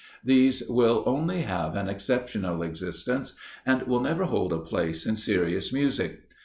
These 0.23 0.63
will 0.67 1.03
only 1.05 1.41
have 1.43 1.75
an 1.75 1.87
exceptional 1.87 2.63
existence, 2.63 3.35
and 3.67 3.83
will 3.83 3.99
never 4.01 4.23
hold 4.25 4.51
a 4.51 4.57
place 4.57 5.05
in 5.05 5.15
serious 5.15 5.71
music. 5.71 6.21